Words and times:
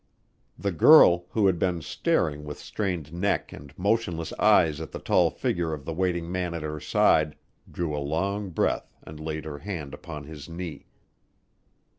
The 0.57 0.71
girl, 0.71 1.27
who 1.29 1.45
had 1.45 1.59
been 1.59 1.83
staring 1.83 2.43
with 2.43 2.57
strained 2.57 3.13
neck 3.13 3.53
and 3.53 3.71
motionless 3.77 4.33
eyes 4.39 4.81
at 4.81 4.91
the 4.93 4.97
tall 4.97 5.29
figure 5.29 5.73
of 5.73 5.85
the 5.85 5.93
waiting 5.93 6.31
man 6.31 6.55
at 6.55 6.63
her 6.63 6.79
side, 6.79 7.35
drew 7.71 7.95
a 7.95 8.01
long 8.01 8.49
breath 8.49 8.95
and 9.03 9.19
laid 9.19 9.45
her 9.45 9.59
hand 9.59 9.93
upon 9.93 10.23
his 10.23 10.49
knee. 10.49 10.87